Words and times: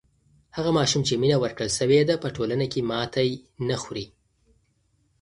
هغه 0.57 0.71
ماشوم 0.77 1.01
چې 1.07 1.13
مینه 1.21 1.37
ورکړل 1.43 1.69
سوې 1.79 1.99
ده 2.09 2.15
په 2.23 2.27
ټولنه 2.35 2.65
کې 2.71 2.87
ماتی 2.91 3.29
نه 3.67 3.75
خوری. 3.81 4.05